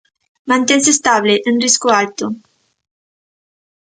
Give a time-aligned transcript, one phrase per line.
[0.51, 2.25] Mantense estable, en risco alto.